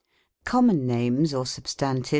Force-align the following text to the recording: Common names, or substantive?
Common 0.45 0.87
names, 0.87 1.31
or 1.31 1.45
substantive? 1.45 2.09